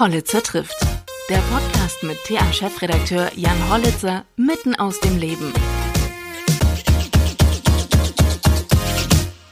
[0.00, 0.80] Hollitzer trifft.
[1.28, 5.52] Der Podcast mit TA-Chefredakteur Jan Hollitzer mitten aus dem Leben.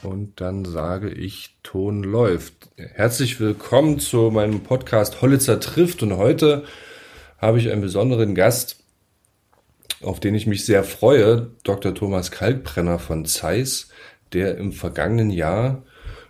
[0.02, 2.70] Und dann sage ich, Ton läuft.
[2.76, 6.02] Herzlich willkommen zu meinem Podcast Hollitzer trifft.
[6.02, 6.64] Und heute
[7.36, 8.82] habe ich einen besonderen Gast,
[10.00, 11.94] auf den ich mich sehr freue, Dr.
[11.94, 13.90] Thomas Kalkbrenner von Zeiss,
[14.32, 15.82] der im vergangenen Jahr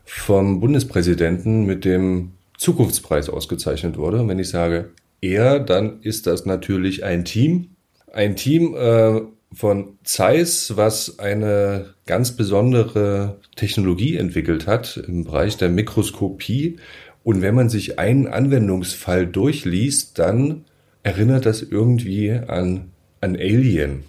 [0.05, 4.21] vom Bundespräsidenten mit dem Zukunftspreis ausgezeichnet wurde.
[4.21, 7.71] Und wenn ich sage er, dann ist das natürlich ein Team.
[8.13, 9.21] Ein Team äh,
[9.53, 16.77] von Zeiss, was eine ganz besondere Technologie entwickelt hat im Bereich der Mikroskopie.
[17.25, 20.65] Und wenn man sich einen Anwendungsfall durchliest, dann
[21.03, 22.91] erinnert das irgendwie an,
[23.21, 24.05] an Alien.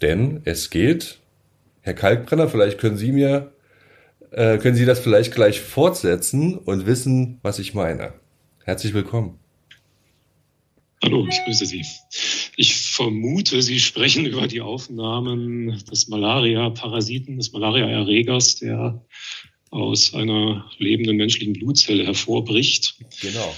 [0.00, 1.18] Denn es geht,
[1.80, 3.52] Herr Kalkbrenner, vielleicht können Sie mir
[4.32, 8.14] äh, können Sie das vielleicht gleich fortsetzen und wissen, was ich meine.
[8.64, 9.38] Herzlich willkommen.
[11.02, 11.84] Hallo, ich grüße Sie.
[12.56, 19.04] Ich vermute, Sie sprechen über die Aufnahmen des Malaria-Parasiten, des Malaria-Erregers, der
[19.70, 22.96] aus einer lebenden menschlichen Blutzelle hervorbricht.
[23.20, 23.54] Genau.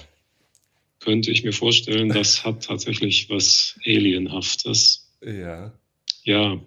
[1.01, 5.13] Könnte ich mir vorstellen, das hat tatsächlich was Alienhaftes.
[5.23, 5.75] Ja.
[6.23, 6.59] Ja,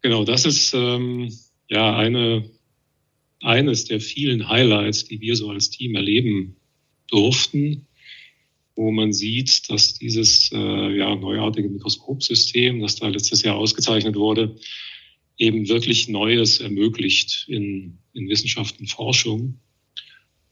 [0.00, 1.30] genau, das ist ähm,
[1.68, 2.48] ja eine
[3.40, 6.56] eines der vielen Highlights, die wir so als Team erleben
[7.08, 7.86] durften,
[8.74, 14.56] wo man sieht, dass dieses äh, ja, neuartige Mikroskopsystem, das da letztes Jahr ausgezeichnet wurde,
[15.38, 19.60] eben wirklich Neues ermöglicht in, in Wissenschaft und Forschung.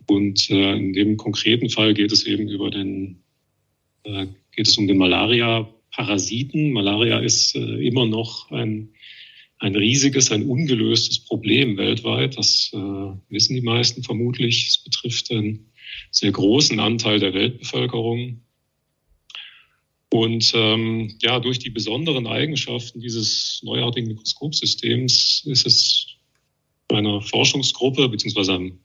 [0.06, 3.22] Und äh, in dem konkreten Fall geht es eben über den,
[4.04, 6.72] äh, geht es um den Malaria-Parasiten.
[6.72, 8.90] Malaria ist äh, immer noch ein
[9.64, 12.36] ein riesiges, ein ungelöstes Problem weltweit.
[12.36, 12.76] Das äh,
[13.30, 14.68] wissen die meisten vermutlich.
[14.68, 15.72] Es betrifft einen
[16.10, 18.42] sehr großen Anteil der Weltbevölkerung.
[20.12, 26.06] Und ähm, ja, durch die besonderen Eigenschaften dieses neuartigen Mikroskopsystems ist es
[26.88, 28.80] einer Forschungsgruppe beziehungsweise einem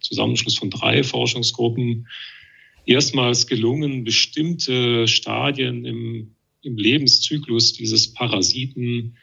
[0.00, 2.06] Zusammenschluss von drei Forschungsgruppen
[2.84, 9.16] erstmals gelungen, bestimmte Stadien im, im Lebenszyklus dieses Parasiten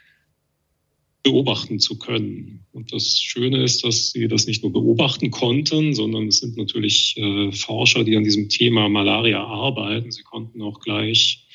[1.29, 2.65] beobachten zu können.
[2.71, 7.15] Und das Schöne ist, dass sie das nicht nur beobachten konnten, sondern es sind natürlich
[7.17, 10.11] äh, Forscher, die an diesem Thema Malaria arbeiten.
[10.11, 11.45] Sie konnten auch gleich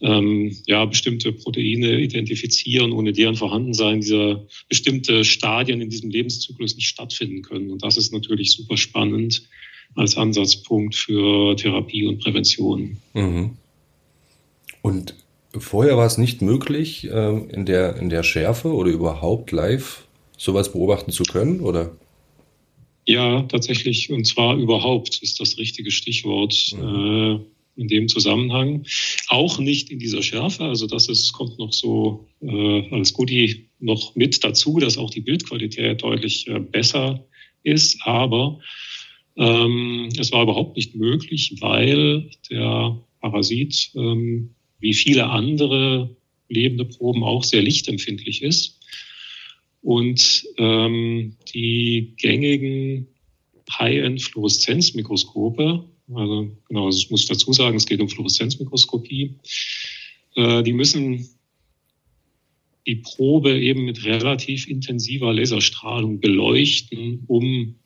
[0.00, 6.88] ähm, ja, bestimmte Proteine identifizieren, ohne deren Vorhandensein dieser bestimmte Stadien in diesem Lebenszyklus nicht
[6.88, 7.70] stattfinden können.
[7.70, 9.48] Und das ist natürlich super spannend
[9.94, 12.98] als Ansatzpunkt für Therapie und Prävention.
[13.14, 13.56] Mhm.
[14.82, 15.14] Und
[15.58, 20.72] Vorher war es nicht möglich, ähm, in, der, in der Schärfe oder überhaupt live sowas
[20.72, 21.96] beobachten zu können, oder?
[23.06, 24.10] Ja, tatsächlich.
[24.10, 27.44] Und zwar überhaupt ist das richtige Stichwort mhm.
[27.76, 28.84] äh, in dem Zusammenhang.
[29.28, 30.64] Auch nicht in dieser Schärfe.
[30.64, 35.20] Also das ist, kommt noch so äh, als Goodie noch mit dazu, dass auch die
[35.20, 37.24] Bildqualität deutlich äh, besser
[37.62, 37.98] ist.
[38.04, 38.60] Aber
[39.36, 46.14] ähm, es war überhaupt nicht möglich, weil der Parasit ähm, wie viele andere
[46.48, 48.78] lebende Proben auch sehr lichtempfindlich ist.
[49.80, 53.06] Und ähm, die gängigen
[53.78, 59.36] High-End-Fluoreszenzmikroskope, also genau, das muss ich dazu sagen, es geht um Fluoreszenzmikroskopie,
[60.36, 61.28] äh, die müssen
[62.86, 67.76] die Probe eben mit relativ intensiver Laserstrahlung beleuchten, um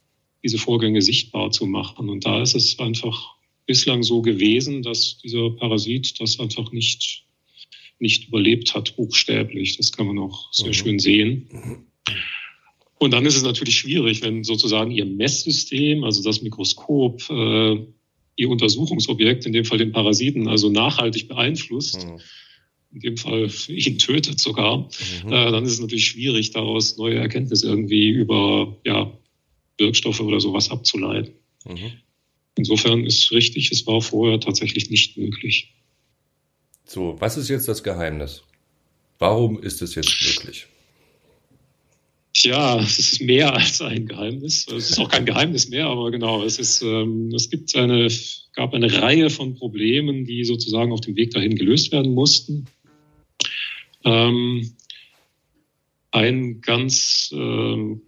[0.43, 2.09] diese Vorgänge sichtbar zu machen.
[2.09, 3.36] Und da ist es einfach
[3.67, 7.25] bislang so gewesen, dass dieser Parasit das einfach nicht,
[7.99, 9.77] nicht überlebt hat, buchstäblich.
[9.77, 10.73] Das kann man auch sehr mhm.
[10.73, 11.87] schön sehen.
[12.99, 17.77] Und dann ist es natürlich schwierig, wenn sozusagen Ihr Messsystem, also das Mikroskop, äh,
[18.37, 22.21] Ihr Untersuchungsobjekt, in dem Fall den Parasiten, also nachhaltig beeinflusst, mhm.
[22.95, 24.89] in dem Fall ihn tötet sogar,
[25.25, 25.33] mhm.
[25.33, 29.13] äh, dann ist es natürlich schwierig, daraus neue Erkenntnisse irgendwie über ja,
[29.79, 31.35] Wirkstoffe oder sowas abzuleiten.
[31.67, 31.93] Mhm.
[32.57, 35.75] Insofern ist richtig, es war vorher tatsächlich nicht möglich.
[36.85, 38.43] So, was ist jetzt das Geheimnis?
[39.19, 40.67] Warum ist es jetzt möglich?
[42.35, 44.67] Ja, es ist mehr als ein Geheimnis.
[44.69, 48.09] Es ist auch kein Geheimnis mehr, aber genau, es ist, ähm, es gibt eine,
[48.53, 52.67] gab eine Reihe von Problemen, die sozusagen auf dem Weg dahin gelöst werden mussten.
[54.05, 54.77] Ähm,
[56.11, 58.03] ein ganz, ähm,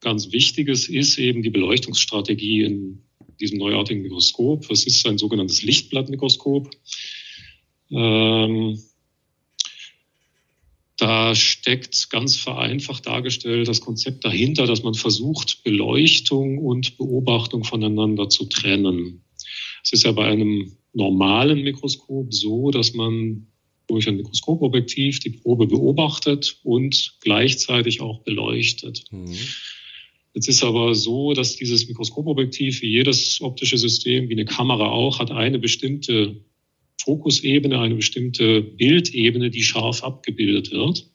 [0.00, 3.02] ganz wichtiges ist eben die Beleuchtungsstrategie in
[3.40, 4.68] diesem neuartigen Mikroskop.
[4.68, 6.70] Das ist ein sogenanntes Lichtblattmikroskop.
[7.90, 8.78] Ähm,
[10.96, 18.28] da steckt ganz vereinfacht dargestellt das Konzept dahinter, dass man versucht, Beleuchtung und Beobachtung voneinander
[18.28, 19.24] zu trennen.
[19.82, 23.46] Es ist ja bei einem normalen Mikroskop so, dass man
[23.86, 29.04] durch ein Mikroskopobjektiv die Probe beobachtet und gleichzeitig auch beleuchtet.
[29.10, 29.36] Mhm.
[30.34, 35.18] Jetzt ist aber so, dass dieses Mikroskopobjektiv, wie jedes optische System, wie eine Kamera auch,
[35.18, 36.36] hat eine bestimmte
[37.02, 41.10] Fokusebene, eine bestimmte Bildebene, die scharf abgebildet wird.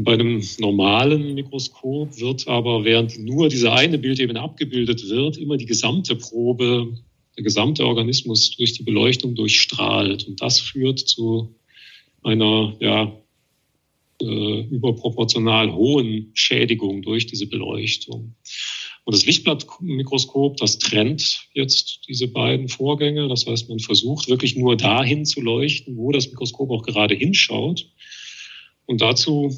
[0.00, 5.66] Bei einem normalen Mikroskop wird aber, während nur diese eine Bildebene abgebildet wird, immer die
[5.66, 6.98] gesamte Probe,
[7.36, 10.26] der gesamte Organismus durch die Beleuchtung durchstrahlt.
[10.26, 11.54] Und das führt zu
[12.22, 13.21] einer ja,
[14.22, 18.34] äh, überproportional hohen Schädigung durch diese Beleuchtung.
[19.04, 23.28] Und das Lichtblattmikroskop, das trennt jetzt diese beiden Vorgänge.
[23.28, 27.90] Das heißt, man versucht wirklich nur dahin zu leuchten, wo das Mikroskop auch gerade hinschaut.
[28.86, 29.52] Und dazu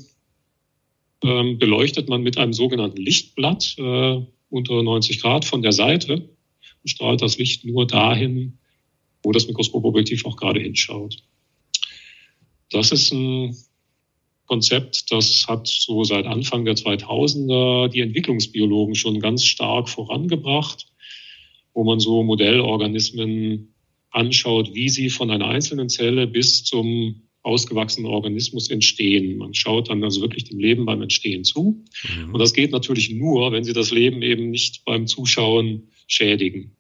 [1.22, 6.88] ähm, beleuchtet man mit einem sogenannten Lichtblatt äh, unter 90 Grad von der Seite und
[6.88, 8.58] strahlt das Licht nur dahin,
[9.22, 11.22] wo das Mikroskopobjektiv auch gerade hinschaut.
[12.70, 13.56] Das ist ein
[14.46, 20.86] Konzept, das hat so seit Anfang der 2000er die Entwicklungsbiologen schon ganz stark vorangebracht,
[21.72, 23.74] wo man so Modellorganismen
[24.10, 29.36] anschaut, wie sie von einer einzelnen Zelle bis zum ausgewachsenen Organismus entstehen.
[29.36, 31.84] Man schaut dann also wirklich dem Leben beim Entstehen zu.
[32.16, 32.32] Mhm.
[32.32, 36.74] Und das geht natürlich nur, wenn Sie das Leben eben nicht beim Zuschauen schädigen.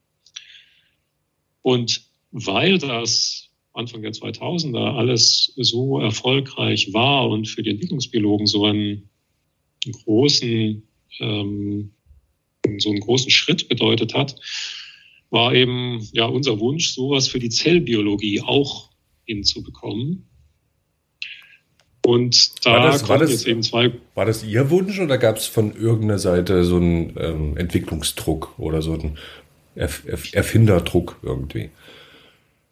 [1.60, 3.43] Und weil das
[3.74, 9.10] Anfang der 2000er alles so erfolgreich war und für die Entwicklungsbiologen so einen
[10.04, 10.82] großen,
[11.20, 11.90] ähm,
[12.78, 14.36] so einen großen Schritt bedeutet hat,
[15.30, 18.90] war eben ja unser Wunsch, sowas für die Zellbiologie auch
[19.24, 20.28] hinzubekommen.
[22.06, 23.92] Und da war das, war das, jetzt eben zwei.
[24.14, 28.82] War das Ihr Wunsch oder gab es von irgendeiner Seite so einen ähm, Entwicklungsdruck oder
[28.82, 29.18] so einen
[29.74, 31.70] Erf Erf Erfinderdruck irgendwie?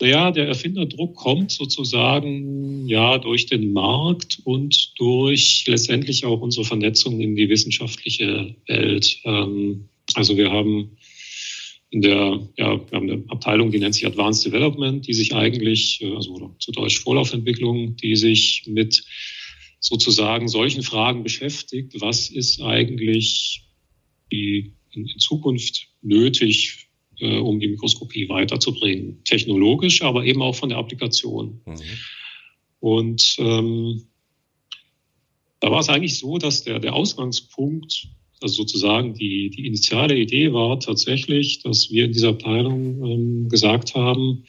[0.02, 7.20] Naja, der Erfinderdruck kommt sozusagen ja durch den Markt und durch letztendlich auch unsere Vernetzung
[7.20, 9.20] in die wissenschaftliche Welt.
[9.22, 10.96] Ähm, also wir haben
[11.90, 16.02] in der, ja, wir haben eine Abteilung, die nennt sich Advanced Development, die sich eigentlich,
[16.02, 19.05] äh, also zu Deutsch Vorlaufentwicklung, die sich mit
[19.78, 21.94] sozusagen solchen Fragen beschäftigt.
[22.00, 23.62] Was ist eigentlich
[24.32, 26.88] die, in, in Zukunft nötig,
[27.22, 29.22] äh, um die Mikroskopie weiterzubringen?
[29.24, 31.60] Technologisch, aber eben auch von der Applikation.
[31.64, 31.80] Mhm.
[32.80, 34.02] Und ähm,
[35.60, 38.08] da war es eigentlich so, dass der, der Ausgangspunkt
[38.42, 43.94] also sozusagen die, die initiale Idee war tatsächlich, dass wir in dieser Abteilung ähm, gesagt
[43.94, 44.44] haben,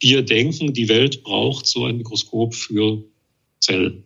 [0.00, 3.04] wir denken, die Welt braucht so ein Mikroskop für
[3.58, 4.04] Zellen.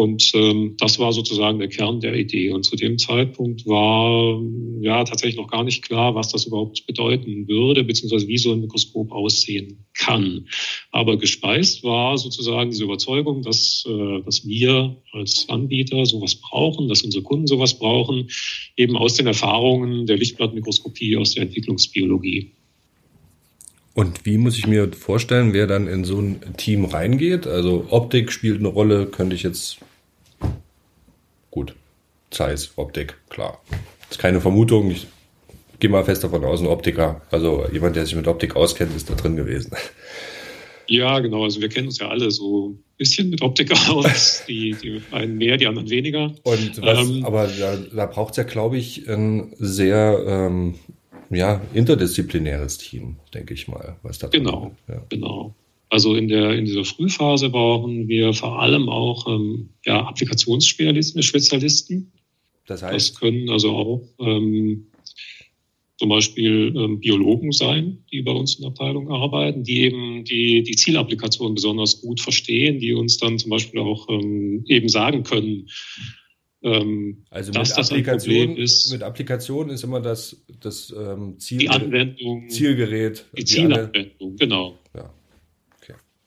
[0.00, 2.52] Und ähm, das war sozusagen der Kern der Idee.
[2.52, 4.40] Und zu dem Zeitpunkt war
[4.80, 8.62] ja tatsächlich noch gar nicht klar, was das überhaupt bedeuten würde, beziehungsweise wie so ein
[8.62, 10.46] Mikroskop aussehen kann.
[10.90, 17.02] Aber gespeist war sozusagen diese Überzeugung, dass, äh, dass wir als Anbieter sowas brauchen, dass
[17.02, 18.30] unsere Kunden sowas brauchen,
[18.78, 22.52] eben aus den Erfahrungen der Lichtblattmikroskopie, aus der Entwicklungsbiologie.
[23.92, 27.46] Und wie muss ich mir vorstellen, wer dann in so ein Team reingeht?
[27.46, 29.80] Also Optik spielt eine Rolle, könnte ich jetzt
[31.50, 31.74] Gut.
[32.30, 33.60] Zeiss, Optik, klar.
[34.02, 34.90] Das ist keine Vermutung.
[34.90, 35.06] Ich
[35.80, 39.10] gehe mal fest davon aus, ein Optiker, also jemand, der sich mit Optik auskennt, ist
[39.10, 39.72] da drin gewesen.
[40.86, 41.44] Ja, genau.
[41.44, 44.42] Also wir kennen uns ja alle so ein bisschen mit Optik aus.
[44.48, 46.34] Die, die einen mehr, die anderen weniger.
[46.42, 50.74] Und was, ähm, aber da, da braucht es ja, glaube ich, ein sehr ähm,
[51.30, 53.96] ja, interdisziplinäres Team, denke ich mal.
[54.02, 55.00] Was da genau, ja.
[55.08, 55.54] genau.
[55.90, 62.12] Also in, der, in dieser Frühphase brauchen wir vor allem auch ähm, ja, Applikationsspezialisten.
[62.66, 62.94] Das heißt?
[62.94, 64.86] Das können also auch ähm,
[65.98, 70.62] zum Beispiel ähm, Biologen sein, die bei uns in der Abteilung arbeiten, die eben die,
[70.62, 75.66] die Zielapplikation besonders gut verstehen, die uns dann zum Beispiel auch ähm, eben sagen können,
[76.62, 78.92] ähm, also dass das Applikation, ein Problem ist.
[78.92, 83.26] Mit Applikation ist immer das, das ähm, Ziel, die Anwendung, Zielgerät.
[83.32, 84.78] Die, die Zielanwendung, genau.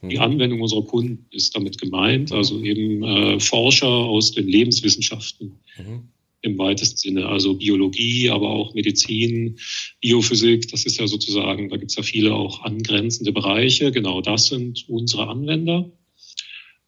[0.10, 0.22] Die mhm.
[0.22, 6.10] Anwendung unserer Kunden ist damit gemeint, also eben äh, Forscher aus den Lebenswissenschaften mhm.
[6.42, 9.58] im weitesten Sinne, also Biologie, aber auch Medizin,
[10.02, 13.92] Biophysik, das ist ja sozusagen, da gibt es ja viele auch angrenzende Bereiche.
[13.92, 15.90] Genau das sind unsere Anwender.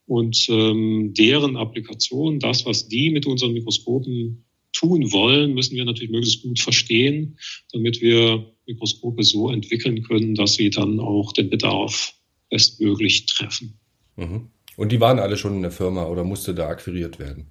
[0.07, 4.43] Und ähm, deren Applikation, das, was die mit unseren Mikroskopen
[4.73, 7.37] tun wollen, müssen wir natürlich möglichst gut verstehen,
[7.71, 12.13] damit wir Mikroskope so entwickeln können, dass sie dann auch den Bedarf
[12.49, 13.79] bestmöglich treffen.
[14.15, 14.49] Mhm.
[14.77, 17.47] Und die waren alle schon in der Firma oder musste da akquiriert werden?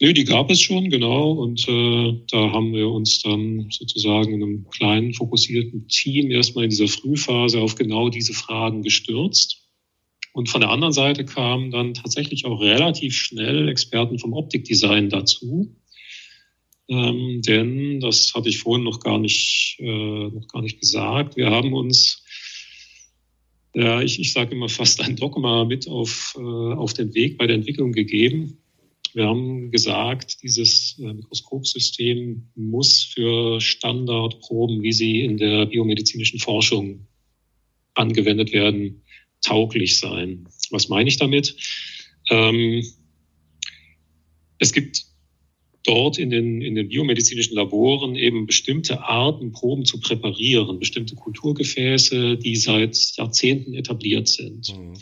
[0.00, 1.32] Nee, die gab es schon, genau.
[1.32, 6.70] Und äh, da haben wir uns dann sozusagen in einem kleinen, fokussierten Team erstmal in
[6.70, 9.64] dieser Frühphase auf genau diese Fragen gestürzt.
[10.32, 15.74] Und von der anderen Seite kamen dann tatsächlich auch relativ schnell Experten vom Optikdesign dazu.
[16.88, 21.50] Ähm, denn, das hatte ich vorhin noch gar nicht, äh, noch gar nicht gesagt, wir
[21.50, 22.24] haben uns,
[23.78, 27.46] ja, ich, ich sage immer fast ein Dogma mit auf, äh, auf den Weg bei
[27.46, 28.58] der Entwicklung gegeben
[29.14, 37.06] wir haben gesagt, dieses äh, Mikroskopsystem muss für Standardproben, wie sie in der biomedizinischen Forschung
[37.94, 39.02] angewendet werden,
[39.40, 40.46] tauglich sein.
[40.70, 41.56] Was meine ich damit?
[42.30, 42.84] Ähm,
[44.58, 45.06] es gibt
[45.88, 52.36] dort in den, in den biomedizinischen Laboren eben bestimmte Arten, Proben zu präparieren, bestimmte Kulturgefäße,
[52.36, 54.76] die seit Jahrzehnten etabliert sind.
[54.76, 54.94] Mhm.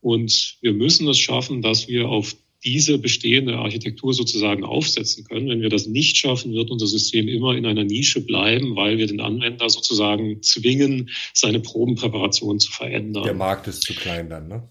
[0.00, 5.48] Und wir müssen es schaffen, dass wir auf diese bestehende Architektur sozusagen aufsetzen können.
[5.48, 9.06] Wenn wir das nicht schaffen, wird unser System immer in einer Nische bleiben, weil wir
[9.06, 13.22] den Anwender sozusagen zwingen, seine Probenpräparation zu verändern.
[13.22, 14.68] Der Markt ist zu klein dann, ne?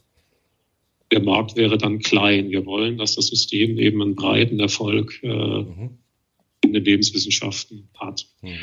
[1.11, 2.49] Der Markt wäre dann klein.
[2.49, 5.97] Wir wollen, dass das System eben einen breiten Erfolg äh, mhm.
[6.63, 8.27] in den Lebenswissenschaften hat.
[8.41, 8.57] Mhm.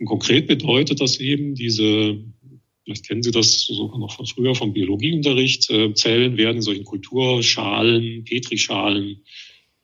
[0.00, 2.18] Und konkret bedeutet das eben, diese
[2.84, 6.84] vielleicht kennen Sie das sogar noch von früher vom Biologieunterricht, äh, Zellen werden in solchen
[6.84, 9.22] Kulturschalen, Petrischalen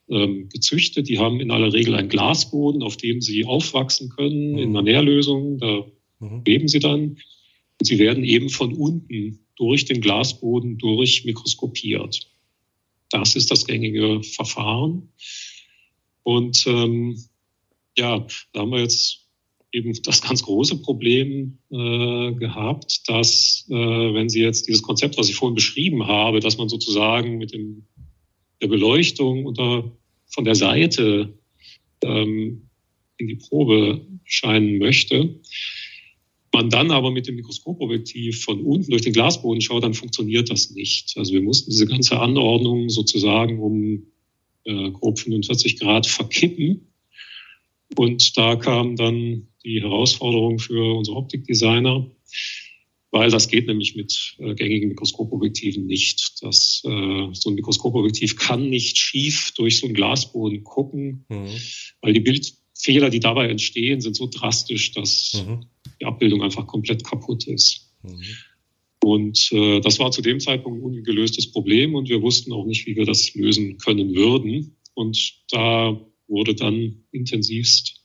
[0.09, 1.09] ähm, gezüchtet.
[1.09, 4.59] Die haben in aller Regel einen Glasboden, auf dem sie aufwachsen können mhm.
[4.59, 5.59] in einer Nährlösung.
[5.59, 5.85] Da
[6.21, 6.43] mhm.
[6.47, 7.19] leben sie dann.
[7.81, 12.31] Und sie werden eben von unten durch den Glasboden durch mikroskopiert.
[13.11, 15.13] Das ist das gängige Verfahren.
[16.23, 17.17] Und ähm,
[17.97, 19.25] ja, da haben wir jetzt
[19.73, 25.29] eben das ganz große Problem äh, gehabt, dass äh, wenn Sie jetzt dieses Konzept, was
[25.29, 27.85] ich vorhin beschrieben habe, dass man sozusagen mit dem,
[28.63, 29.93] der Beleuchtung unter,
[30.27, 31.39] von der Seite
[32.03, 32.69] ähm,
[33.17, 35.41] in die Probe scheinen möchte,
[36.55, 40.71] man dann aber mit dem Mikroskopobjektiv von unten durch den Glasboden schaut, dann funktioniert das
[40.71, 41.15] nicht.
[41.17, 44.07] Also wir mussten diese ganze Anordnung sozusagen um
[44.65, 46.93] äh, grob 45 Grad verkippen.
[47.97, 52.11] Und da kam dann die Herausforderung für unsere Optikdesigner,
[53.11, 56.43] weil das geht nämlich mit äh, gängigen Mikroskopobjektiven nicht.
[56.43, 61.49] Das, äh, so ein Mikroskopobjektiv kann nicht schief durch so einen Glasboden gucken, mhm.
[62.01, 62.21] weil die
[62.75, 65.66] Bildfehler, die dabei entstehen, sind so drastisch, dass mhm.
[66.00, 67.93] die Abbildung einfach komplett kaputt ist.
[68.02, 68.23] Mhm.
[69.02, 72.87] Und äh, das war zu dem Zeitpunkt ein ungelöstes Problem und wir wussten auch nicht,
[72.87, 74.76] wie wir das lösen können würden.
[74.95, 78.02] Und da wurde dann intensivst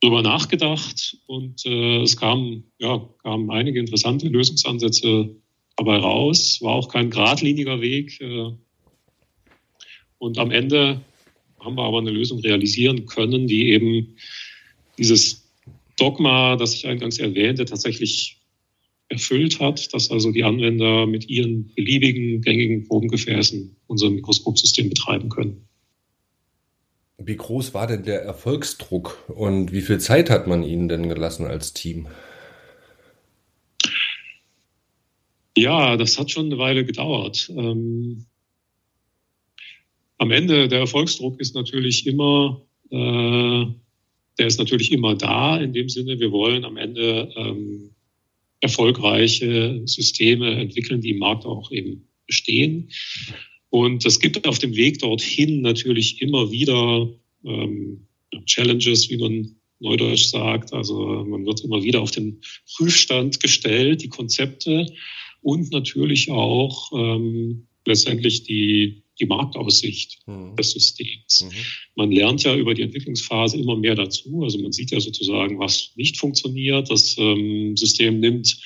[0.00, 5.36] darüber nachgedacht und äh, es kamen, ja, kamen einige interessante Lösungsansätze
[5.76, 6.58] dabei raus.
[6.62, 8.20] War auch kein geradliniger Weg.
[8.20, 8.52] Äh,
[10.18, 11.02] und am Ende
[11.60, 14.16] haben wir aber eine Lösung realisieren können, die eben
[14.98, 15.48] dieses
[15.98, 18.40] Dogma, das ich eingangs erwähnte, tatsächlich
[19.08, 25.68] erfüllt hat, dass also die Anwender mit ihren beliebigen gängigen Probengefäßen unser Mikroskopsystem betreiben können.
[27.18, 31.44] Wie groß war denn der Erfolgsdruck und wie viel Zeit hat man Ihnen denn gelassen
[31.44, 32.06] als Team?
[35.56, 37.52] Ja, das hat schon eine Weile gedauert.
[37.54, 38.24] Ähm,
[40.20, 42.60] am Ende der Erfolgsdruck ist natürlich immer,
[42.90, 43.64] äh,
[44.38, 45.56] der ist natürlich immer da.
[45.56, 47.92] In dem Sinne, wir wollen am Ende ähm,
[48.60, 52.90] erfolgreiche Systeme entwickeln, die im Markt auch eben bestehen.
[53.70, 57.08] Und es gibt auf dem Weg dorthin natürlich immer wieder
[57.46, 58.06] ähm,
[58.44, 60.74] Challenges, wie man neudeutsch sagt.
[60.74, 62.42] Also man wird immer wieder auf den
[62.76, 64.84] Prüfstand gestellt, die Konzepte
[65.40, 70.56] und natürlich auch ähm, letztendlich die, die Marktaussicht mhm.
[70.56, 71.44] des Systems.
[71.44, 71.56] Mhm.
[71.94, 74.42] Man lernt ja über die Entwicklungsphase immer mehr dazu.
[74.42, 76.90] Also man sieht ja sozusagen, was nicht funktioniert.
[76.90, 78.56] Das ähm, System nimmt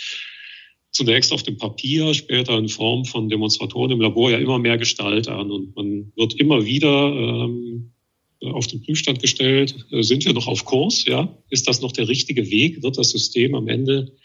[0.90, 5.28] zunächst auf dem Papier, später in Form von Demonstratoren im Labor ja immer mehr Gestalt
[5.28, 7.92] an und man wird immer wieder ähm,
[8.40, 9.74] auf den Prüfstand gestellt.
[9.90, 11.04] Äh, sind wir noch auf Kurs?
[11.04, 12.82] Ja, ist das noch der richtige Weg?
[12.82, 14.16] Wird das System am Ende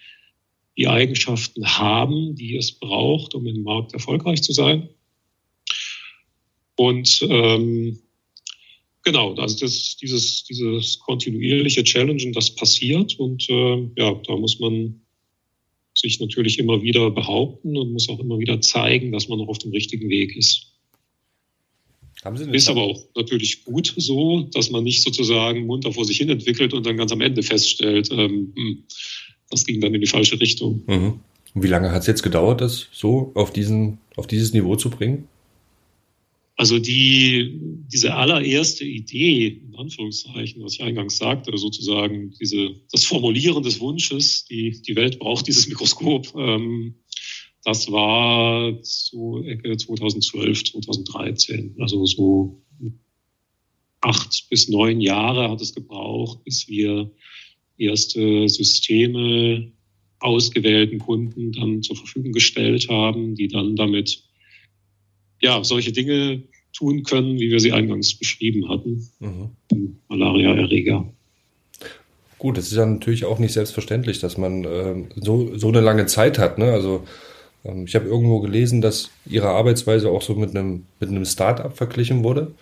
[0.80, 4.88] die Eigenschaften haben, die es braucht, um im Markt erfolgreich zu sein?
[6.78, 8.00] Und ähm,
[9.04, 15.02] genau, also das, dieses, dieses kontinuierliche Challengen, das passiert und äh, ja, da muss man
[15.94, 19.58] sich natürlich immer wieder behaupten und muss auch immer wieder zeigen, dass man noch auf
[19.58, 20.68] dem richtigen Weg ist.
[22.54, 26.74] ist aber auch natürlich gut so, dass man nicht sozusagen munter vor sich hin entwickelt
[26.74, 28.84] und dann ganz am Ende feststellt, ähm, hm,
[29.50, 30.84] das ging dann in die falsche Richtung.
[30.88, 31.20] Mhm.
[31.54, 34.90] Und wie lange hat es jetzt gedauert, das so auf, diesen, auf dieses Niveau zu
[34.90, 35.28] bringen?
[36.56, 37.58] Also die,
[37.92, 44.46] diese allererste Idee, in Anführungszeichen, was ich eingangs sagte, sozusagen diese, das Formulieren des Wunsches,
[44.46, 46.96] die, die Welt braucht dieses Mikroskop, ähm,
[47.64, 51.76] das war so Ecke 2012, 2013.
[51.80, 52.62] Also so
[54.02, 57.12] acht bis neun Jahre hat es gebraucht, bis wir
[57.80, 59.72] erste Systeme
[60.20, 64.24] ausgewählten Kunden dann zur Verfügung gestellt haben, die dann damit
[65.42, 66.44] ja, solche Dinge
[66.74, 69.08] tun können, wie wir sie eingangs beschrieben hatten.
[69.20, 69.96] Mhm.
[70.10, 71.12] Malaria-Erreger.
[72.38, 76.06] Gut, es ist ja natürlich auch nicht selbstverständlich, dass man äh, so, so eine lange
[76.06, 76.58] Zeit hat.
[76.58, 76.72] Ne?
[76.72, 77.04] Also
[77.66, 81.78] ähm, ich habe irgendwo gelesen, dass ihre Arbeitsweise auch so mit einem, mit einem Start-up
[81.78, 82.54] verglichen wurde.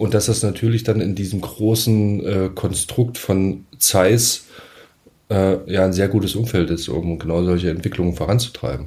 [0.00, 4.46] Und dass das natürlich dann in diesem großen äh, Konstrukt von Zeiss
[5.28, 8.86] äh, ja ein sehr gutes Umfeld ist, um genau solche Entwicklungen voranzutreiben.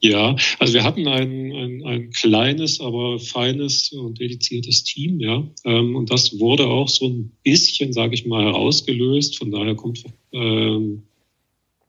[0.00, 5.48] Ja, also wir hatten ein, ein, ein kleines, aber feines und dediziertes Team, ja.
[5.64, 9.38] Ähm, und das wurde auch so ein bisschen, sage ich mal, herausgelöst.
[9.38, 11.04] Von daher kommt, ähm,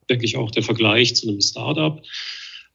[0.10, 2.02] denke ich, auch der Vergleich zu einem Startup.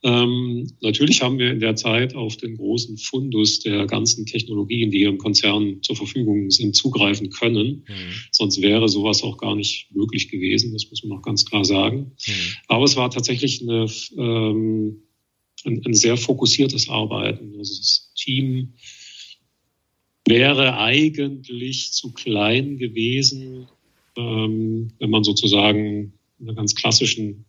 [0.03, 5.03] Ähm, natürlich haben wir in der Zeit auf den großen Fundus der ganzen Technologien, die
[5.05, 7.85] im Konzern zur Verfügung sind, zugreifen können.
[7.89, 8.13] Mhm.
[8.31, 10.73] Sonst wäre sowas auch gar nicht möglich gewesen.
[10.73, 12.13] Das muss man auch ganz klar sagen.
[12.27, 12.33] Mhm.
[12.69, 13.87] Aber es war tatsächlich eine,
[14.19, 15.03] ähm,
[15.65, 17.55] ein, ein sehr fokussiertes Arbeiten.
[17.57, 18.75] Also das Team
[20.27, 23.67] wäre eigentlich zu klein gewesen,
[24.17, 27.47] ähm, wenn man sozusagen in einer ganz klassischen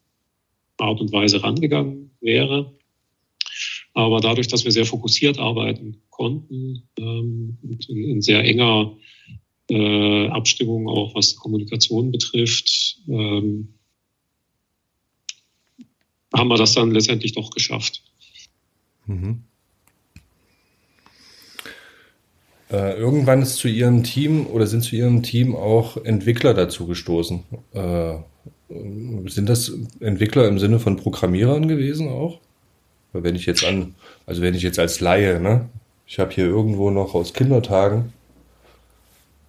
[0.77, 2.74] Art und Weise rangegangen wäre.
[3.94, 7.58] Aber dadurch, dass wir sehr fokussiert arbeiten konnten, ähm,
[7.88, 8.96] in, sehr enger
[9.70, 13.74] äh, Abstimmung auch was Kommunikation betrifft, ähm,
[16.34, 18.04] haben wir das dann letztendlich doch geschafft.
[19.06, 19.44] Mhm.
[22.70, 27.44] Äh, irgendwann ist zu Ihrem Team oder sind zu Ihrem Team auch Entwickler dazu gestoßen.
[27.74, 28.18] Äh,
[29.28, 32.40] sind das Entwickler im Sinne von Programmierern gewesen auch?
[33.14, 35.70] Weil wenn ich jetzt an, also wenn ich jetzt als Laie, ne,
[36.06, 38.14] ich habe hier irgendwo noch aus Kindertagen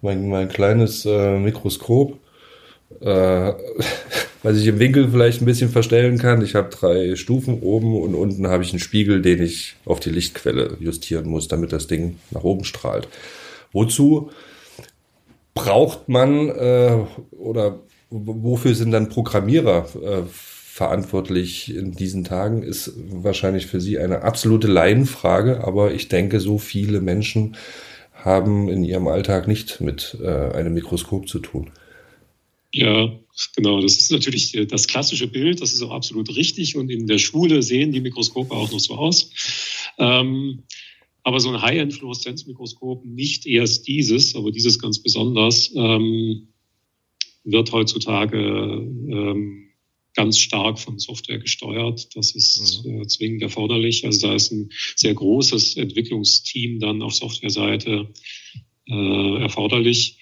[0.01, 2.17] mein, mein kleines äh, Mikroskop,
[3.01, 3.05] äh,
[4.43, 6.41] was ich im Winkel vielleicht ein bisschen verstellen kann.
[6.41, 10.11] Ich habe drei Stufen oben und unten habe ich einen Spiegel, den ich auf die
[10.11, 13.07] Lichtquelle justieren muss, damit das Ding nach oben strahlt.
[13.71, 14.31] Wozu
[15.53, 16.97] braucht man äh,
[17.31, 24.21] oder wofür sind dann Programmierer äh, verantwortlich in diesen Tagen, ist wahrscheinlich für Sie eine
[24.21, 27.57] absolute Laienfrage, aber ich denke, so viele Menschen
[28.13, 31.71] haben in ihrem Alltag nicht mit äh, einem Mikroskop zu tun.
[32.73, 33.11] Ja,
[33.55, 33.81] genau.
[33.81, 35.61] Das ist natürlich das klassische Bild.
[35.61, 36.75] Das ist auch absolut richtig.
[36.75, 39.31] Und in der Schule sehen die Mikroskope auch noch so aus.
[39.97, 40.63] Ähm,
[41.23, 46.48] aber so ein High-End-Fluoreszenzmikroskop, nicht erst dieses, aber dieses ganz besonders, ähm,
[47.43, 49.69] wird heutzutage ähm,
[50.13, 52.15] ganz stark von Software gesteuert.
[52.15, 53.01] Das ist mhm.
[53.01, 54.05] äh, zwingend erforderlich.
[54.05, 58.09] Also da ist ein sehr großes Entwicklungsteam dann auf Softwareseite
[58.87, 60.17] äh, erforderlich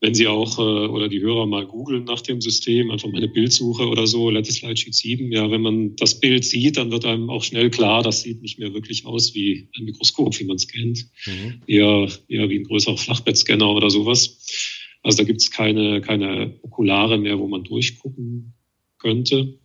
[0.00, 3.28] wenn Sie auch äh, oder die Hörer mal googeln nach dem System, einfach mal eine
[3.28, 7.30] Bildsuche oder so, Lattice Lightsheet 7, ja, wenn man das Bild sieht, dann wird einem
[7.30, 10.68] auch schnell klar, das sieht nicht mehr wirklich aus wie ein Mikroskop, wie man es
[10.68, 11.08] kennt.
[11.26, 11.62] Mhm.
[11.66, 14.77] Eher, eher wie ein größerer Flachbettscanner oder sowas.
[15.08, 18.52] Also da gibt es keine, keine Okulare mehr, wo man durchgucken
[18.98, 19.58] könnte.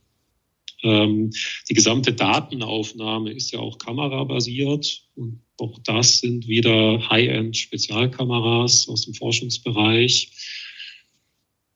[0.83, 1.31] Ähm,
[1.69, 9.15] die gesamte Datenaufnahme ist ja auch kamerabasiert und auch das sind wieder High-End-Spezialkameras aus dem
[9.15, 10.31] Forschungsbereich.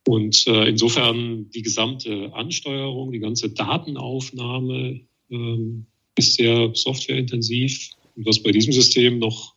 [0.08, 7.90] Und äh, insofern die gesamte Ansteuerung, die ganze Datenaufnahme ähm, ist sehr softwareintensiv.
[8.16, 9.57] Und was bei diesem System noch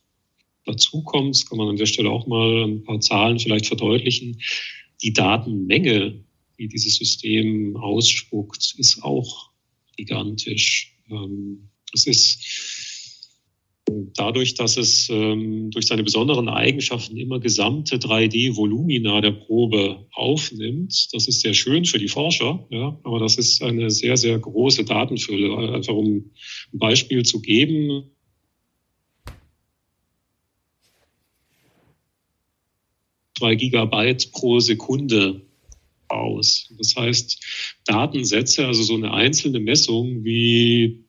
[0.65, 4.41] dazu kommt, kann man an der Stelle auch mal ein paar Zahlen vielleicht verdeutlichen.
[5.01, 6.23] Die Datenmenge,
[6.57, 9.49] die dieses System ausspuckt, ist auch
[9.97, 10.95] gigantisch.
[11.09, 12.45] Ähm, es ist
[14.15, 21.09] dadurch, dass es ähm, durch seine besonderen Eigenschaften immer gesamte 3D-Volumina der Probe aufnimmt.
[21.13, 24.85] Das ist sehr schön für die Forscher, ja, aber das ist eine sehr, sehr große
[24.85, 25.73] Datenfülle.
[25.73, 26.31] Einfach um
[26.73, 28.11] ein Beispiel zu geben.
[33.41, 35.41] Zwei Gigabyte pro Sekunde
[36.09, 36.71] aus.
[36.77, 37.43] Das heißt,
[37.85, 41.05] Datensätze, also so eine einzelne Messung wie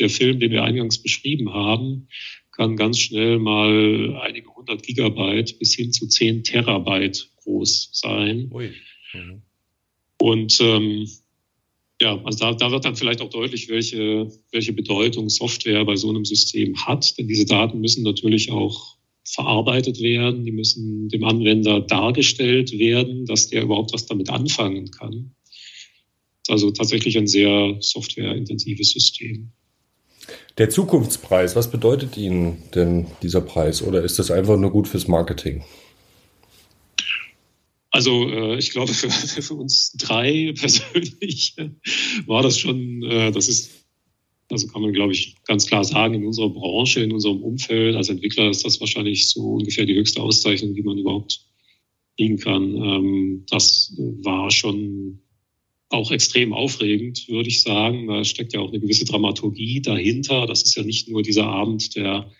[0.00, 2.08] der Film, den wir eingangs beschrieben haben,
[2.50, 8.50] kann ganz schnell mal einige hundert Gigabyte bis hin zu zehn Terabyte groß sein.
[9.14, 9.42] Mhm.
[10.20, 11.08] Und ähm,
[12.02, 16.10] ja, also da, da wird dann vielleicht auch deutlich, welche, welche Bedeutung Software bei so
[16.10, 17.16] einem System hat.
[17.16, 18.96] Denn diese Daten müssen natürlich auch
[19.26, 25.34] verarbeitet werden, die müssen dem Anwender dargestellt werden, dass der überhaupt was damit anfangen kann.
[26.48, 29.50] Also tatsächlich ein sehr softwareintensives System.
[30.58, 35.08] Der Zukunftspreis, was bedeutet Ihnen denn dieser Preis oder ist das einfach nur gut fürs
[35.08, 35.64] Marketing?
[37.90, 41.56] Also äh, ich glaube, für, für uns drei persönlich
[42.26, 43.85] war das schon, äh, das ist,
[44.50, 48.08] also kann man, glaube ich, ganz klar sagen, in unserer Branche, in unserem Umfeld als
[48.08, 51.40] Entwickler ist das wahrscheinlich so ungefähr die höchste Auszeichnung, die man überhaupt
[52.16, 52.74] kriegen kann.
[52.74, 55.20] Ähm, das war schon
[55.88, 58.06] auch extrem aufregend, würde ich sagen.
[58.08, 60.46] Da steckt ja auch eine gewisse Dramaturgie dahinter.
[60.46, 62.30] Das ist ja nicht nur dieser Abend der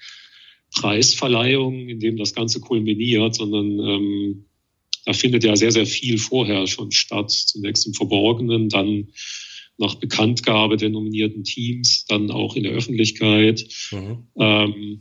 [0.75, 4.45] Preisverleihung, in dem das Ganze kulminiert, sondern ähm,
[5.05, 7.31] da findet ja sehr, sehr viel vorher schon statt.
[7.31, 9.09] Zunächst im Verborgenen, dann
[9.79, 13.67] nach Bekanntgabe der nominierten Teams, dann auch in der Öffentlichkeit.
[13.93, 14.27] Mhm.
[14.39, 15.01] Ähm,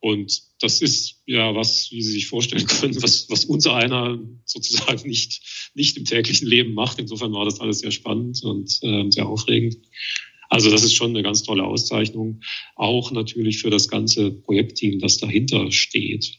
[0.00, 5.08] und das ist ja was, wie Sie sich vorstellen können, was, was unser einer sozusagen
[5.08, 6.98] nicht, nicht im täglichen Leben macht.
[6.98, 9.76] Insofern war das alles sehr spannend und äh, sehr aufregend.
[10.48, 12.40] Also das ist schon eine ganz tolle Auszeichnung.
[12.76, 16.38] Auch natürlich für das ganze Projektteam, das dahinter steht.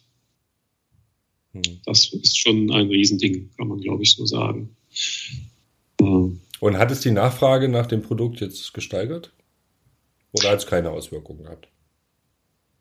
[1.54, 1.62] Hm.
[1.86, 4.76] Das ist schon ein Riesending, kann man, glaube ich, so sagen.
[6.60, 9.32] Und hat es die Nachfrage nach dem Produkt jetzt gesteigert?
[10.32, 11.70] Oder hat es keine Auswirkungen gehabt?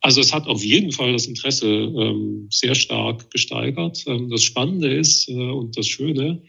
[0.00, 4.04] Also es hat auf jeden Fall das Interesse ähm, sehr stark gesteigert.
[4.06, 6.42] Ähm, das Spannende ist äh, und das Schöne,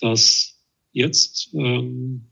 [0.00, 0.58] dass
[0.92, 2.26] jetzt ähm,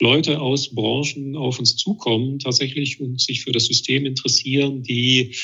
[0.00, 5.36] Leute aus Branchen auf uns zukommen tatsächlich und sich für das System interessieren, die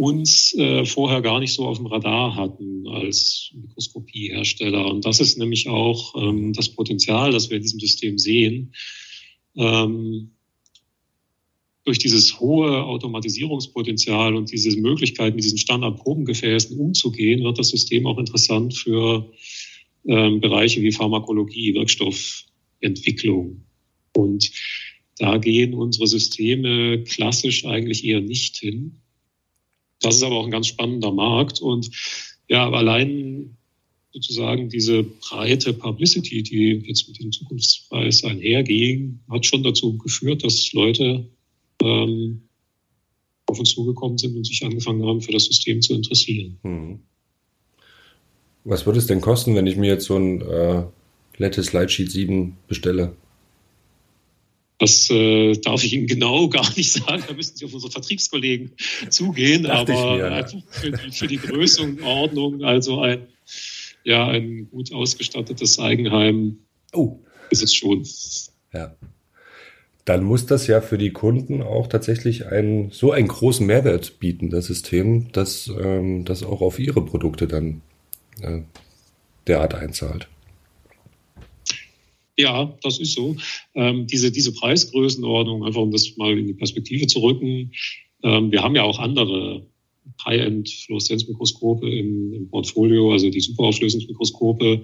[0.00, 4.86] uns äh, vorher gar nicht so auf dem Radar hatten als Mikroskopiehersteller.
[4.86, 8.72] Und das ist nämlich auch ähm, das Potenzial, das wir in diesem System sehen.
[9.56, 10.30] Ähm,
[11.84, 18.18] durch dieses hohe Automatisierungspotenzial und diese Möglichkeit, mit diesen Standardprobengefäßen umzugehen, wird das System auch
[18.18, 19.30] interessant für
[20.06, 23.66] ähm, Bereiche wie Pharmakologie, Wirkstoffentwicklung.
[24.14, 24.50] Und
[25.18, 29.02] da gehen unsere Systeme klassisch eigentlich eher nicht hin.
[30.00, 31.60] Das ist aber auch ein ganz spannender Markt.
[31.60, 31.90] Und
[32.48, 33.56] ja, allein
[34.12, 40.72] sozusagen diese breite Publicity, die jetzt mit dem Zukunftspreis einherging, hat schon dazu geführt, dass
[40.72, 41.28] Leute
[41.82, 42.42] ähm,
[43.46, 46.58] auf uns zugekommen sind und sich angefangen haben, für das System zu interessieren.
[46.62, 47.00] Hm.
[48.64, 50.84] Was würde es denn kosten, wenn ich mir jetzt so ein äh,
[51.38, 53.16] Lattice Lightsheet 7 bestelle?
[54.80, 57.22] Das äh, darf ich Ihnen genau gar nicht sagen.
[57.28, 58.72] Da müssen Sie auf unsere Vertriebskollegen
[59.10, 59.64] zugehen.
[59.64, 63.26] Dachte aber für, die, für die Größenordnung, also ein,
[64.04, 66.58] ja, ein gut ausgestattetes Eigenheim
[66.94, 67.18] oh.
[67.50, 68.06] ist es schon.
[68.72, 68.96] Ja.
[70.06, 74.48] Dann muss das ja für die Kunden auch tatsächlich einen, so einen großen Mehrwert bieten,
[74.48, 77.82] das System, dass ähm, das auch auf ihre Produkte dann
[78.40, 78.62] äh,
[79.46, 80.28] derart einzahlt.
[82.36, 83.36] Ja, das ist so.
[83.74, 87.72] Ähm, diese, diese Preisgrößenordnung, einfach um das mal in die Perspektive zu rücken.
[88.22, 89.66] Ähm, wir haben ja auch andere
[90.24, 94.82] High-End-Fluoreszenzmikroskope im, im, Portfolio, also die Superauflösungsmikroskope.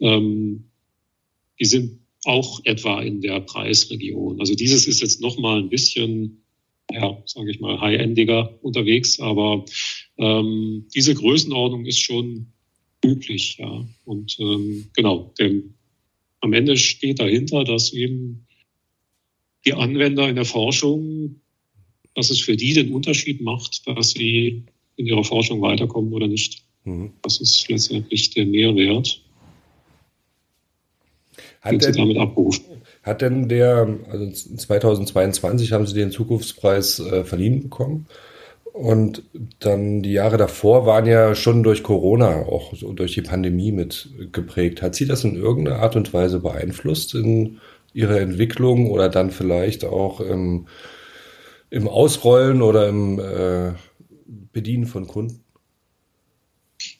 [0.00, 0.64] Ähm,
[1.58, 4.40] die sind auch etwa in der Preisregion.
[4.40, 6.42] Also dieses ist jetzt noch mal ein bisschen,
[6.90, 9.64] ja, sage ich mal, high-endiger unterwegs, aber
[10.18, 12.52] ähm, diese Größenordnung ist schon
[13.04, 13.86] üblich, ja.
[14.04, 15.75] Und ähm, genau, dem
[16.46, 18.46] am Ende steht dahinter, dass eben
[19.64, 21.40] die Anwender in der Forschung,
[22.14, 24.64] dass es für die den Unterschied macht, dass sie
[24.96, 26.62] in ihrer Forschung weiterkommen oder nicht.
[26.84, 27.12] Mhm.
[27.22, 29.20] Das ist letztendlich der Mehrwert.
[31.60, 32.62] Hat denn, damit.
[33.02, 38.06] Hat denn der, also 2022 haben Sie den Zukunftspreis äh, verliehen bekommen?
[38.76, 39.22] Und
[39.58, 44.82] dann die Jahre davor waren ja schon durch Corona, auch durch die Pandemie mit geprägt.
[44.82, 47.58] Hat sie das in irgendeiner Art und Weise beeinflusst in
[47.94, 50.66] ihrer Entwicklung oder dann vielleicht auch im,
[51.70, 53.72] im Ausrollen oder im äh,
[54.52, 55.42] Bedienen von Kunden?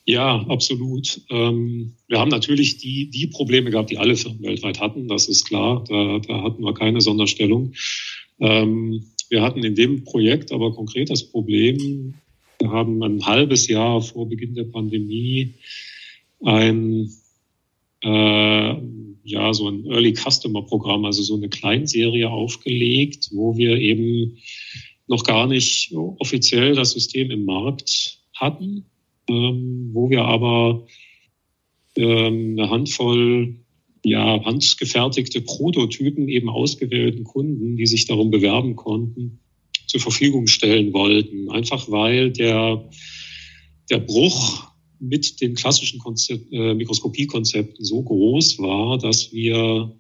[0.07, 1.21] Ja, absolut.
[1.29, 5.09] Ähm, wir haben natürlich die, die Probleme gehabt, die alle Firmen weltweit hatten.
[5.09, 5.85] Das ist klar.
[5.87, 7.75] Da, da hatten wir keine Sonderstellung.
[8.41, 12.15] Ähm, wir hatten in dem Projekt aber konkret das Problem,
[12.59, 15.55] wir haben ein halbes Jahr vor Beginn der Pandemie
[16.43, 17.11] ein,
[18.03, 18.75] äh,
[19.25, 24.39] ja, so ein Early Customer Programm, also so eine Kleinserie aufgelegt, wo wir eben
[25.07, 28.87] noch gar nicht offiziell das System im Markt hatten,
[29.29, 30.87] ähm, wo wir aber
[31.97, 33.55] ähm, eine Handvoll
[34.05, 39.41] ja, handgefertigte Prototypen eben ausgewählten Kunden, die sich darum bewerben konnten,
[39.87, 41.51] zur Verfügung stellen wollten.
[41.51, 42.89] Einfach weil der,
[43.91, 49.93] der Bruch mit den klassischen Konzept, äh, Mikroskopiekonzepten so groß war, dass wir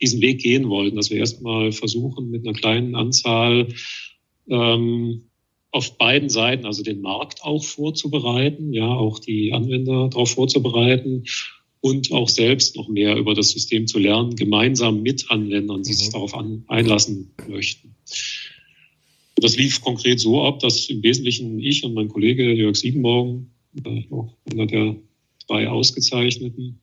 [0.00, 3.68] diesen Weg gehen wollten, dass wir erstmal versuchen, mit einer kleinen Anzahl
[4.48, 5.30] ähm,
[5.70, 11.24] auf beiden Seiten, also den Markt auch vorzubereiten, ja, auch die Anwender darauf vorzubereiten
[11.80, 15.94] und auch selbst noch mehr über das System zu lernen, gemeinsam mit Anwendern, die mhm.
[15.94, 17.94] sich darauf an, einlassen möchten.
[19.36, 23.52] Das lief konkret so ab, dass im Wesentlichen ich und mein Kollege Jörg Siebenmorgen,
[23.84, 24.96] äh, auch einer der
[25.46, 26.80] drei Ausgezeichneten,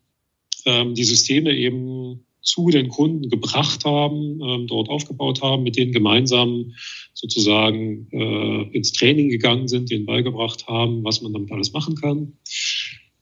[0.66, 5.92] ähm, die Systeme eben zu den Kunden gebracht haben, ähm, dort aufgebaut haben, mit denen
[5.92, 6.74] gemeinsam
[7.14, 12.34] sozusagen äh, ins Training gegangen sind, denen beigebracht haben, was man damit alles machen kann.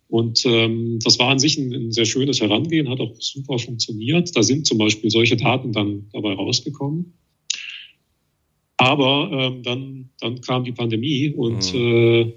[0.09, 4.35] Und ähm, das war an sich ein, ein sehr schönes Herangehen, hat auch super funktioniert.
[4.35, 7.13] Da sind zum Beispiel solche Daten dann dabei rausgekommen.
[8.77, 11.79] Aber ähm, dann, dann kam die Pandemie und mhm.
[11.79, 12.33] äh,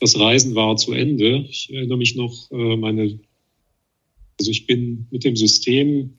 [0.00, 1.46] das Reisen war zu Ende.
[1.48, 3.18] Ich erinnere mich noch, äh, meine
[4.38, 6.18] also ich bin mit dem System,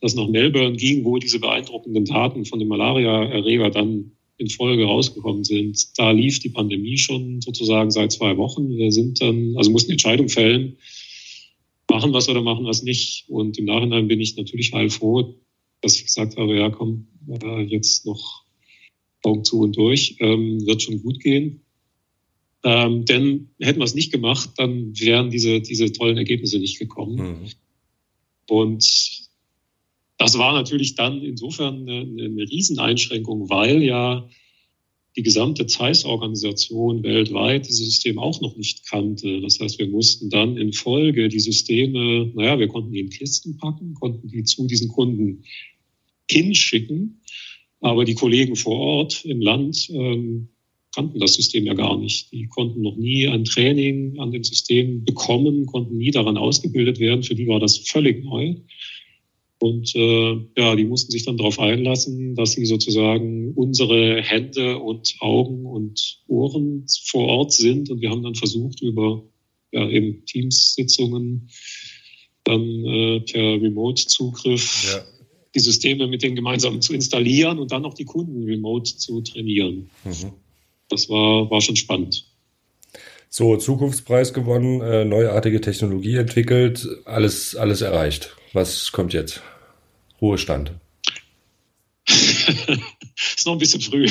[0.00, 5.44] das nach Melbourne ging, wo diese beeindruckenden Daten von dem Malaria-Erreger dann in Folge rausgekommen
[5.44, 5.98] sind.
[5.98, 8.76] Da lief die Pandemie schon sozusagen seit zwei Wochen.
[8.76, 10.76] Wir sind dann, also mussten Entscheidungen fällen,
[11.90, 13.24] machen was oder machen was nicht.
[13.28, 15.34] Und im Nachhinein bin ich natürlich heilfroh,
[15.80, 18.44] dass ich gesagt habe, ja komm, äh, jetzt noch
[19.22, 21.62] Augen zu und durch, ähm, wird schon gut gehen.
[22.62, 27.16] Ähm, denn hätten wir es nicht gemacht, dann wären diese, diese tollen Ergebnisse nicht gekommen.
[27.16, 27.48] Mhm.
[28.48, 29.25] Und
[30.18, 34.28] das war natürlich dann insofern eine, eine Rieseneinschränkung, weil ja
[35.16, 39.40] die gesamte Zeiss-Organisation weltweit dieses System auch noch nicht kannte.
[39.40, 43.56] Das heißt, wir mussten dann in Folge die Systeme, naja, wir konnten die in Kisten
[43.56, 45.42] packen, konnten die zu diesen Kunden
[46.30, 47.22] hinschicken,
[47.80, 50.48] aber die Kollegen vor Ort im Land ähm,
[50.94, 52.32] kannten das System ja gar nicht.
[52.32, 57.22] Die konnten noch nie ein Training an dem System bekommen, konnten nie daran ausgebildet werden.
[57.22, 58.56] Für die war das völlig neu.
[59.58, 65.16] Und äh, ja, die mussten sich dann darauf einlassen, dass sie sozusagen unsere Hände und
[65.20, 67.90] Augen und Ohren vor Ort sind.
[67.90, 69.24] Und wir haben dann versucht, über
[69.72, 71.48] ja, eben Teams-Sitzungen
[72.44, 75.04] dann äh, per Remote-Zugriff ja.
[75.54, 79.90] die Systeme mit denen gemeinsam zu installieren und dann auch die Kunden remote zu trainieren.
[80.04, 80.32] Mhm
[80.88, 82.24] das war, war schon spannend.
[83.28, 88.36] So, Zukunftspreis gewonnen, äh, neuartige Technologie entwickelt, alles, alles erreicht.
[88.56, 89.42] Was kommt jetzt?
[90.18, 90.72] Ruhestand.
[92.08, 94.08] ist noch ein bisschen früh.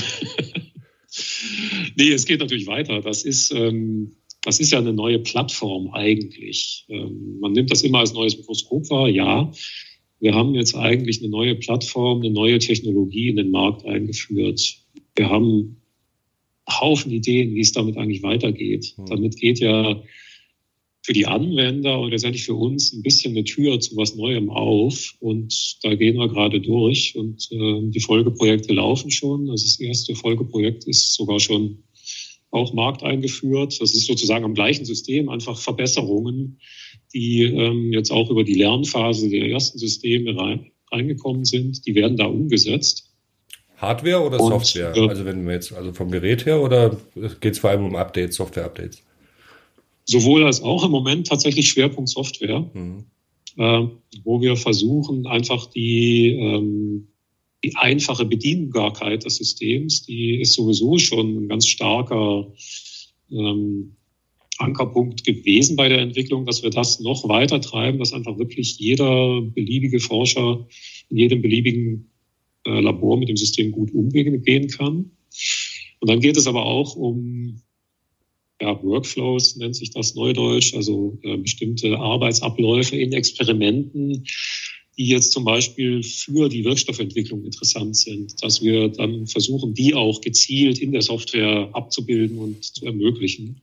[1.95, 3.01] nee, es geht natürlich weiter.
[3.01, 6.85] Das ist, ähm, das ist ja eine neue Plattform eigentlich.
[6.89, 9.51] Ähm, man nimmt das immer als neues Mikroskop wahr, ja.
[10.19, 14.77] Wir haben jetzt eigentlich eine neue Plattform, eine neue Technologie in den Markt eingeführt.
[15.15, 15.81] Wir haben
[16.69, 18.93] Haufen Ideen, wie es damit eigentlich weitergeht.
[18.95, 19.05] Mhm.
[19.07, 20.03] Damit geht ja
[21.05, 25.13] für die Anwender und letztendlich für uns ein bisschen eine Tür zu was Neuem auf.
[25.19, 27.15] Und da gehen wir gerade durch.
[27.15, 29.51] Und äh, die Folgeprojekte laufen schon.
[29.51, 31.83] Also das erste Folgeprojekt ist sogar schon
[32.49, 33.79] auch Markt eingeführt.
[33.79, 36.59] Das ist sozusagen am gleichen System, einfach Verbesserungen,
[37.13, 41.85] die ähm, jetzt auch über die Lernphase der ersten Systeme rein, reingekommen sind.
[41.85, 43.13] Die werden da umgesetzt.
[43.77, 44.95] Hardware oder und, Software?
[44.95, 46.97] Äh, also wenn wir jetzt, also vom Gerät her oder
[47.41, 49.03] geht es vor allem um Updates, Software-Updates?
[50.05, 53.05] Sowohl als auch im Moment tatsächlich Schwerpunkt Software, mhm.
[53.57, 53.87] äh,
[54.23, 57.07] wo wir versuchen, einfach die, ähm,
[57.63, 62.53] die einfache Bedienbarkeit des Systems, die ist sowieso schon ein ganz starker
[63.31, 63.95] ähm,
[64.57, 69.41] Ankerpunkt gewesen bei der Entwicklung, dass wir das noch weiter treiben, dass einfach wirklich jeder
[69.41, 70.67] beliebige Forscher
[71.09, 72.11] in jedem beliebigen
[72.65, 75.11] äh, Labor mit dem System gut umgehen kann.
[75.99, 77.61] Und dann geht es aber auch um
[78.61, 84.25] ja, Workflows, nennt sich das Neudeutsch, also äh, bestimmte Arbeitsabläufe in Experimenten,
[84.97, 90.21] die jetzt zum Beispiel für die Wirkstoffentwicklung interessant sind, dass wir dann versuchen, die auch
[90.21, 93.61] gezielt in der Software abzubilden und zu ermöglichen.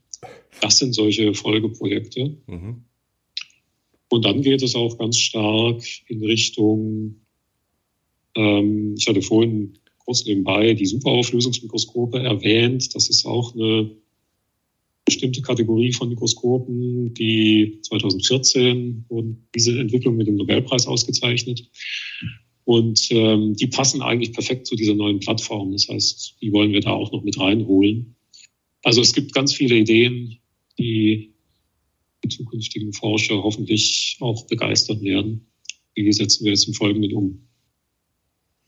[0.61, 2.37] Das sind solche Folgeprojekte.
[2.47, 2.83] Mhm.
[4.09, 7.23] Und dann geht es auch ganz stark in Richtung
[8.35, 12.93] ähm, ich hatte vorhin kurz nebenbei die Superauflösungsmikroskope erwähnt.
[12.95, 13.91] Das ist auch eine
[15.05, 21.69] bestimmte Kategorie von Mikroskopen, die 2014 wurden diese Entwicklung mit dem Nobelpreis ausgezeichnet.
[22.65, 25.73] Und ähm, die passen eigentlich perfekt zu dieser neuen Plattform.
[25.73, 28.15] Das heißt, die wollen wir da auch noch mit reinholen.
[28.83, 30.37] Also es gibt ganz viele Ideen,
[30.79, 31.33] die
[32.23, 35.47] die zukünftigen Forscher hoffentlich auch begeistern werden.
[35.93, 37.47] Wie setzen wir das im Folgenden um?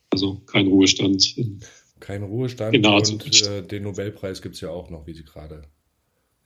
[0.09, 1.35] Also kein Ruhestand.
[1.99, 5.63] Kein Ruhestand und äh, den Nobelpreis gibt es ja auch noch, wie Sie gerade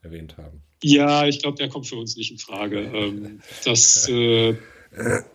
[0.01, 0.62] erwähnt haben.
[0.83, 2.79] Ja, ich glaube, der kommt für uns nicht in Frage.
[2.79, 4.55] Ähm, das, äh,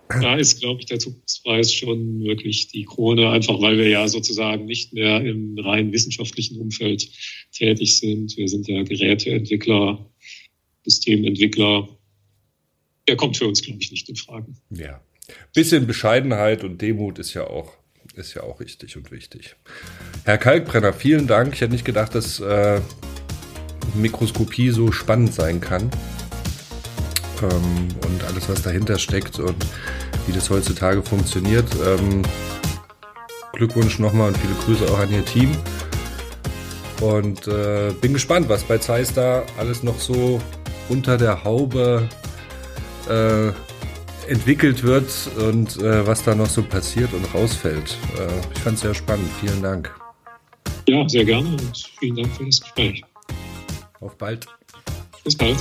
[0.09, 4.65] da ist, glaube ich, der Zukunftspreis schon wirklich die Krone, einfach weil wir ja sozusagen
[4.65, 7.09] nicht mehr im rein wissenschaftlichen Umfeld
[7.53, 8.37] tätig sind.
[8.37, 10.11] Wir sind ja Geräteentwickler,
[10.85, 11.89] Systementwickler.
[13.07, 14.55] Der kommt für uns, glaube ich, nicht in Frage.
[14.71, 15.03] Ja.
[15.55, 17.73] Bisschen Bescheidenheit und Demut ist ja auch
[18.17, 19.57] ist ja auch richtig und wichtig.
[20.25, 21.55] Herr Kalkbrenner, vielen Dank.
[21.55, 22.81] Ich hätte nicht gedacht, dass äh,
[23.95, 25.91] Mikroskopie so spannend sein kann.
[27.43, 29.57] Ähm, und alles, was dahinter steckt und
[30.27, 31.67] wie das heutzutage funktioniert.
[31.85, 32.23] Ähm,
[33.53, 35.51] Glückwunsch nochmal und viele Grüße auch an Ihr Team.
[37.01, 40.41] Und äh, bin gespannt, was bei Zeiss da alles noch so
[40.89, 42.09] unter der Haube
[43.09, 43.53] äh,
[44.31, 47.97] entwickelt wird und äh, was da noch so passiert und rausfällt.
[48.17, 49.29] Äh, ich fand es sehr spannend.
[49.41, 49.95] Vielen Dank.
[50.89, 53.05] Ja, sehr gerne und vielen Dank für das Gespräch.
[54.05, 54.47] Auf bald.
[55.25, 55.57] Bis bald.